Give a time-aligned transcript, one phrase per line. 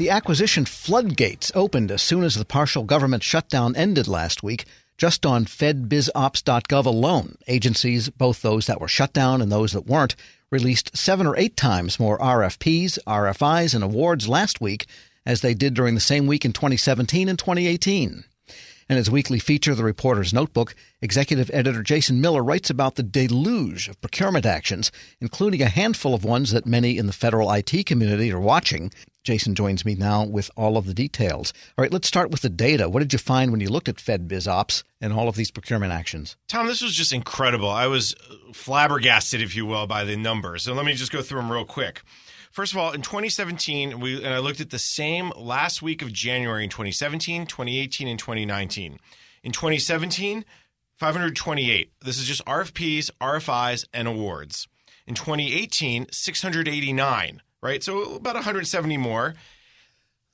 [0.00, 4.64] The acquisition floodgates opened as soon as the partial government shutdown ended last week.
[4.96, 10.16] Just on fedbizops.gov alone, agencies, both those that were shut down and those that weren't,
[10.50, 14.86] released seven or eight times more RFPs, RFIs, and awards last week
[15.26, 18.24] as they did during the same week in 2017 and 2018.
[18.88, 23.86] In his weekly feature, The Reporter's Notebook, executive editor Jason Miller writes about the deluge
[23.86, 24.90] of procurement actions,
[25.20, 28.90] including a handful of ones that many in the federal IT community are watching.
[29.22, 31.52] Jason joins me now with all of the details.
[31.76, 32.88] All right, let's start with the data.
[32.88, 36.36] What did you find when you looked at FedBizOps and all of these procurement actions?
[36.48, 37.68] Tom, this was just incredible.
[37.68, 38.14] I was
[38.54, 40.62] flabbergasted, if you will, by the numbers.
[40.62, 42.02] So let me just go through them real quick.
[42.50, 46.12] First of all, in 2017, we and I looked at the same last week of
[46.12, 48.98] January in 2017, 2018, and 2019.
[49.44, 50.44] In 2017,
[50.98, 51.92] 528.
[52.04, 54.66] This is just RFPs, RFIs, and awards.
[55.06, 57.82] In 2018, 689, right?
[57.82, 59.34] So about 170 more.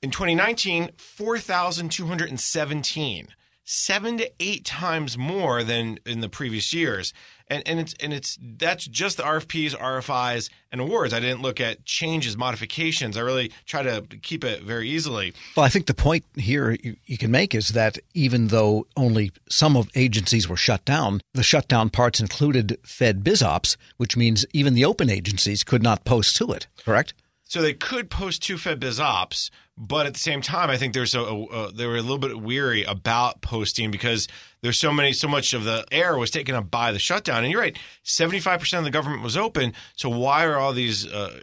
[0.01, 3.27] In 2019, 4,217
[3.67, 7.13] seven to eight times more than in the previous years.
[7.49, 11.13] And, and it's and it's that's just the RFPs, RFIs, and awards.
[11.13, 13.15] I didn't look at changes, modifications.
[13.15, 15.33] I really try to keep it very easily.
[15.55, 19.31] Well, I think the point here you, you can make is that even though only
[19.49, 24.73] some of agencies were shut down, the shutdown parts included Fed BizOps, which means even
[24.73, 26.67] the open agencies could not post to it.
[26.83, 27.13] Correct?
[27.45, 31.13] So they could post to Fed BizOps, but at the same time, I think there's
[31.13, 34.27] a, a, a, they were a little bit weary about posting because
[34.61, 37.43] there's so many, so much of the air was taken up by the shutdown.
[37.43, 39.73] And you're right, 75 percent of the government was open.
[39.95, 41.41] So why are all these, uh,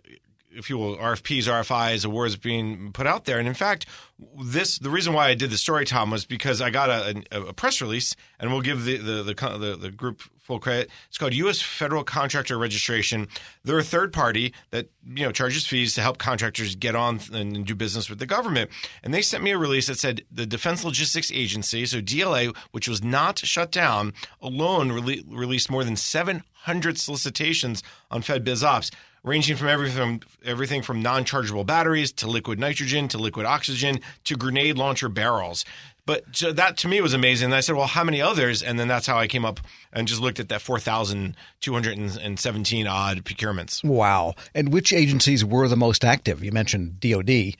[0.56, 3.38] if you will, RFPs, RFIs, awards being put out there?
[3.38, 3.86] And in fact,
[4.42, 7.52] this the reason why I did the story, Tom, was because I got a, a
[7.52, 10.90] press release, and we'll give the the, the the the group full credit.
[11.08, 11.60] It's called U.S.
[11.60, 13.28] Federal Contractor Registration.
[13.64, 17.66] They're a third party that you know charges fees to help contractors get on and
[17.66, 18.70] do business with the government.
[19.02, 22.88] And they sent me a release that said the Defense Logistics Agency, so DLA, which
[22.88, 28.90] was not shut down, alone re- released more than 700 solicitations on Fed Biz Ops
[29.24, 34.36] ranging from everything from everything from non-chargeable batteries to liquid nitrogen to liquid oxygen to
[34.36, 35.64] grenade launcher barrels.
[36.06, 37.46] But so that to me was amazing.
[37.46, 38.62] And I said, well, how many others?
[38.62, 39.58] And then that's how I came up
[39.90, 43.82] and just looked at that 4,217 odd procurements.
[43.82, 44.34] Wow.
[44.54, 46.44] And which agencies were the most active?
[46.44, 47.54] You mentioned DOD.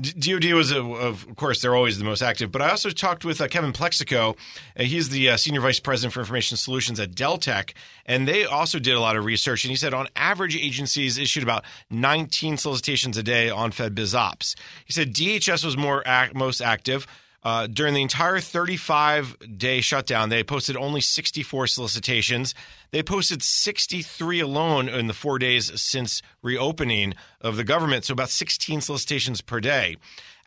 [0.00, 2.52] DoD was, a, of course, they're always the most active.
[2.52, 4.36] But I also talked with uh, Kevin Plexico.
[4.78, 7.72] Uh, he's the uh, senior vice president for information solutions at Deltek,
[8.06, 9.64] and they also did a lot of research.
[9.64, 14.14] And he said, on average, agencies issued about 19 solicitations a day on Fed Biz
[14.14, 14.54] Ops.
[14.84, 16.04] He said DHS was more
[16.34, 17.06] most active.
[17.48, 22.54] Uh, during the entire 35 day shutdown, they posted only 64 solicitations.
[22.90, 28.28] They posted 63 alone in the four days since reopening of the government, so about
[28.28, 29.96] 16 solicitations per day.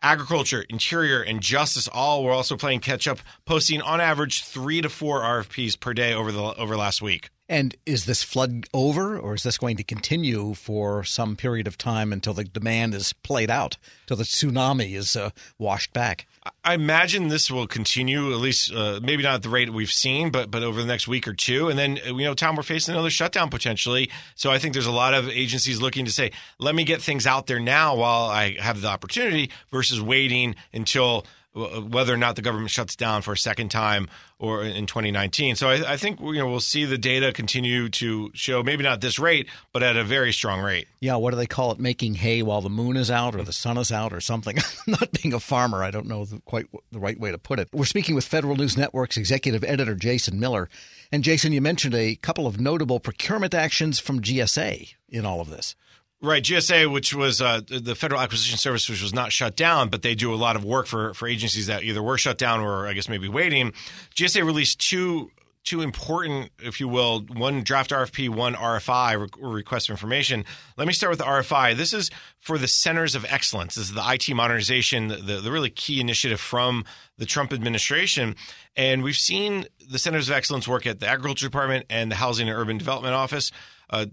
[0.00, 4.88] Agriculture, Interior, and Justice all were also playing catch up, posting on average three to
[4.88, 7.30] four RFPs per day over the over last week.
[7.52, 11.76] And is this flood over, or is this going to continue for some period of
[11.76, 13.76] time until the demand is played out,
[14.06, 16.26] till the tsunami is uh, washed back?
[16.64, 20.30] I imagine this will continue, at least uh, maybe not at the rate we've seen,
[20.30, 21.68] but but over the next week or two.
[21.68, 24.10] And then you know, Tom, we're facing another shutdown potentially.
[24.34, 27.26] So I think there's a lot of agencies looking to say, let me get things
[27.26, 32.42] out there now while I have the opportunity, versus waiting until whether or not the
[32.42, 34.08] government shuts down for a second time
[34.38, 35.54] or in 2019.
[35.56, 39.00] So I, I, think you know we'll see the data continue to show maybe not
[39.02, 40.88] this rate, but at a very strong rate.
[41.00, 41.78] Yeah, what do they call it?
[41.78, 44.56] Making hay while the moon is out or the sun is out or something.
[44.86, 47.68] not being a farmer, I don't know the, quite the right way to put it.
[47.72, 50.70] We're speaking with Federal News Network's executive editor Jason Miller,
[51.10, 55.50] and Jason, you mentioned a couple of notable procurement actions from GSA in all of
[55.50, 55.76] this.
[56.24, 60.02] Right, GSA, which was uh, the Federal Acquisition Service, which was not shut down, but
[60.02, 62.86] they do a lot of work for for agencies that either were shut down or
[62.86, 63.72] I guess maybe waiting.
[64.14, 65.32] GSA released two
[65.64, 70.44] two important, if you will, one draft RFP, one RFI, request for information.
[70.76, 71.76] Let me start with the RFI.
[71.76, 73.76] This is for the Centers of Excellence.
[73.76, 76.84] This is the IT modernization, the, the really key initiative from
[77.18, 78.34] the Trump administration.
[78.76, 82.48] And we've seen the Centers of Excellence work at the Agriculture Department and the Housing
[82.48, 83.52] and Urban Development Office.
[83.88, 84.06] Uh,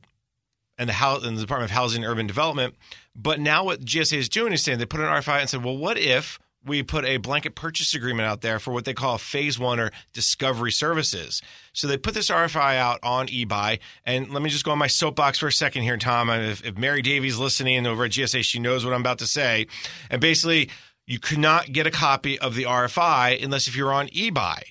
[0.80, 2.74] and the house and the Department of Housing and Urban Development.
[3.16, 5.78] But now what GSA is doing is saying they put an RFI and said, well,
[5.78, 9.58] what if we put a blanket purchase agreement out there for what they call phase
[9.58, 11.42] one or discovery services.
[11.74, 13.80] So they put this RFI out on eBuy.
[14.06, 16.30] And let me just go on my soapbox for a second here, Tom.
[16.30, 19.68] If, if Mary Davie's listening over at GSA, she knows what I'm about to say.
[20.10, 20.70] And basically,
[21.08, 24.62] you could not get a copy of the RFI unless if you're on eBuy.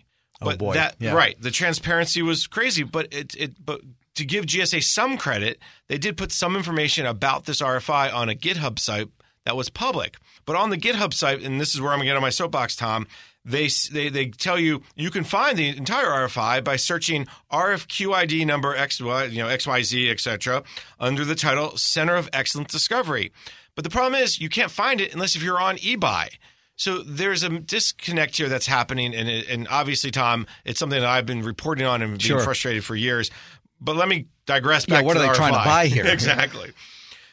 [0.41, 0.75] Oh, but oh boy.
[0.75, 1.15] that yeah.
[1.15, 3.81] right, the transparency was crazy, but it it but
[4.19, 8.35] to give GSA some credit, they did put some information about this RFI on a
[8.35, 9.09] GitHub site
[9.45, 10.19] that was public.
[10.45, 12.31] But on the GitHub site, and this is where I'm going to get on my
[12.31, 13.07] soapbox, Tom,
[13.45, 18.77] they, they they tell you you can find the entire RFI by searching RFQID number
[18.77, 20.63] X, you know, XYZ, etc.,
[21.01, 23.33] under the title Center of Excellent Discovery.
[23.75, 26.29] But the problem is you can't find it unless if you're on eBuy.
[26.77, 31.27] So there's a disconnect here that's happening, and and obviously, Tom, it's something that I've
[31.27, 32.41] been reporting on and being sure.
[32.41, 33.31] frustrated for years.
[33.81, 35.03] But let me digress back.
[35.03, 35.35] Yeah, what are they RFI.
[35.35, 36.07] trying to buy here?
[36.09, 36.73] exactly.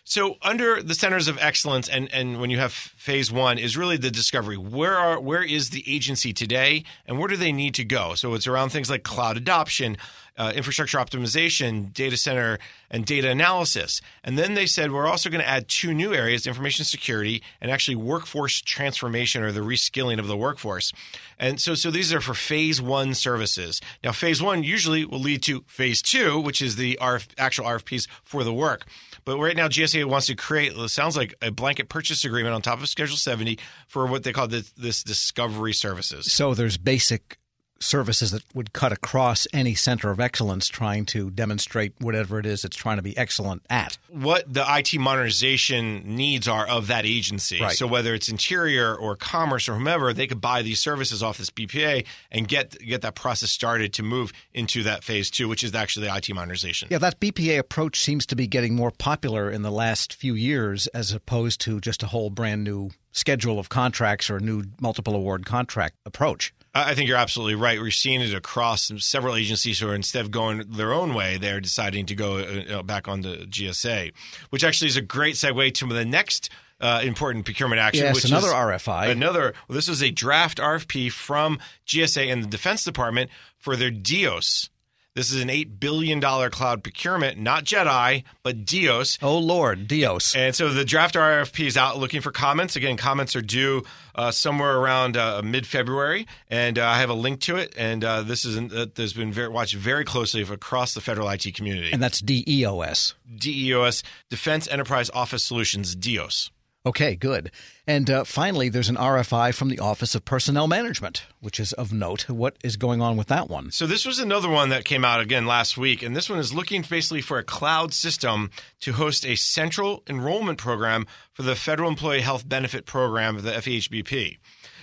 [0.08, 3.98] So under the centers of excellence and, and when you have phase one is really
[3.98, 4.56] the discovery.
[4.56, 8.14] Where are where is the agency today and where do they need to go?
[8.14, 9.98] So it's around things like cloud adoption,
[10.38, 12.60] uh, infrastructure optimization, data center,
[12.90, 14.02] and data analysis.
[14.24, 17.72] And then they said we're also going to add two new areas, information security and
[17.72, 20.92] actually workforce transformation or the reskilling of the workforce.
[21.40, 23.82] And so, so these are for phase one services.
[24.04, 28.08] Now, phase one usually will lead to phase two, which is the RF, actual RFPs
[28.24, 28.86] for the work.
[29.26, 32.62] But right now, GSA wants to create, it sounds like a blanket purchase agreement on
[32.62, 33.58] top of Schedule 70
[33.88, 36.32] for what they call this, this discovery services.
[36.32, 37.40] So there's basic
[37.80, 42.64] services that would cut across any center of excellence trying to demonstrate whatever it is
[42.64, 43.98] it's trying to be excellent at.
[44.10, 47.62] What the IT modernization needs are of that agency.
[47.62, 47.76] Right.
[47.76, 51.50] So whether it's interior or commerce or whomever, they could buy these services off this
[51.50, 55.74] BPA and get get that process started to move into that phase two, which is
[55.76, 56.88] actually the IT modernization.
[56.92, 60.88] Yeah, that BPA approach seems to be getting more popular in the last few years
[60.88, 65.16] as opposed to just a whole brand new schedule of contracts or a new multiple
[65.16, 66.54] award contract approach.
[66.76, 67.80] I think you're absolutely right.
[67.80, 71.62] We're seeing it across several agencies who are instead of going their own way, they're
[71.62, 74.12] deciding to go uh, back on the GSA,
[74.50, 76.50] which actually is a great segue to the next
[76.82, 78.04] uh, important procurement action.
[78.04, 79.10] Yes, which another is RFI.
[79.10, 79.54] Another.
[79.70, 84.70] Well, this is a draft RFP from GSA and the Defense Department for their DEOS
[85.16, 89.18] this is an $8 billion cloud procurement, not Jedi, but DEOS.
[89.22, 90.36] Oh, Lord, Dios.
[90.36, 92.76] And so the draft RFP is out looking for comments.
[92.76, 93.84] Again, comments are due
[94.14, 96.28] uh, somewhere around uh, mid February.
[96.50, 97.74] And uh, I have a link to it.
[97.78, 101.56] And uh, this is uh, has been very, watched very closely across the federal IT
[101.56, 101.92] community.
[101.94, 103.16] And that's DEOS.
[103.38, 106.52] DEOS, Defense Enterprise Office Solutions, DEOS.
[106.86, 107.50] Okay, good.
[107.88, 111.92] And uh, finally, there's an RFI from the Office of Personnel Management, which is of
[111.92, 112.30] note.
[112.30, 113.72] What is going on with that one?
[113.72, 116.04] So, this was another one that came out again last week.
[116.04, 118.52] And this one is looking basically for a cloud system
[118.82, 124.38] to host a central enrollment program for the Federal Employee Health Benefit Program, the FEHBP.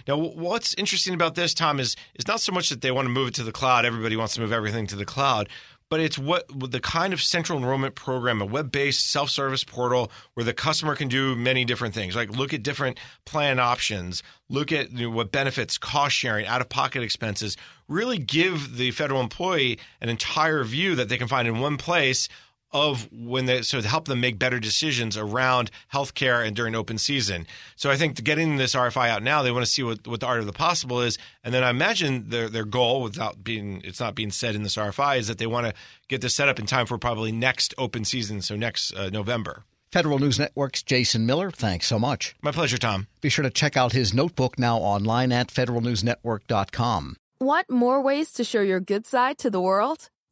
[0.09, 3.11] Now, what's interesting about this, Tom, is, is not so much that they want to
[3.11, 3.85] move it to the cloud.
[3.85, 5.49] Everybody wants to move everything to the cloud
[5.93, 10.55] but it's what the kind of central enrollment program, a web-based self-service portal where the
[10.55, 15.11] customer can do many different things, like look at different plan options, look at you
[15.11, 17.59] know, what benefits, cost sharing, out-of-pocket expenses,
[17.89, 22.27] really give the federal employee an entire view that they can find in one place
[22.73, 26.99] of when they so to help them make better decisions around healthcare and during open
[26.99, 27.47] season.
[27.77, 30.27] So I think getting this RFI out now, they want to see what, what the
[30.27, 34.01] art of the possible is, and then I imagine their their goal, without being it's
[34.01, 35.75] not being said in this RFI, is that they want to
[36.09, 39.65] get this set up in time for probably next open season, so next uh, November.
[39.93, 42.35] Federal News Network's Jason Miller, thanks so much.
[42.41, 43.09] My pleasure, Tom.
[43.21, 47.17] Be sure to check out his notebook now online at federalnewsnetwork.com.
[47.39, 50.09] Want more ways to show your good side to the world?